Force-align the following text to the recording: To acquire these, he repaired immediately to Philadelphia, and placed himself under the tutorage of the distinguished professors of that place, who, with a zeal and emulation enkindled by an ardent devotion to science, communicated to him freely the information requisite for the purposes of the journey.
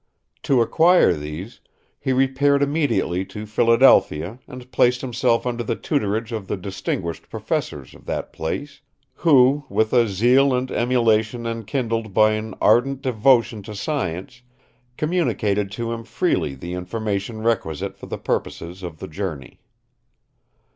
To 0.41 0.63
acquire 0.63 1.13
these, 1.13 1.59
he 1.99 2.11
repaired 2.11 2.63
immediately 2.63 3.23
to 3.25 3.45
Philadelphia, 3.45 4.39
and 4.47 4.71
placed 4.71 5.01
himself 5.01 5.45
under 5.45 5.63
the 5.63 5.75
tutorage 5.75 6.31
of 6.31 6.47
the 6.47 6.57
distinguished 6.57 7.29
professors 7.29 7.93
of 7.93 8.07
that 8.07 8.33
place, 8.33 8.81
who, 9.13 9.63
with 9.69 9.93
a 9.93 10.07
zeal 10.07 10.55
and 10.55 10.71
emulation 10.71 11.45
enkindled 11.45 12.15
by 12.15 12.31
an 12.31 12.55
ardent 12.59 13.03
devotion 13.03 13.61
to 13.61 13.75
science, 13.75 14.41
communicated 14.97 15.69
to 15.73 15.91
him 15.93 16.03
freely 16.03 16.55
the 16.55 16.73
information 16.73 17.43
requisite 17.43 17.95
for 17.95 18.07
the 18.07 18.17
purposes 18.17 18.81
of 18.81 18.97
the 18.97 19.07
journey. 19.07 19.59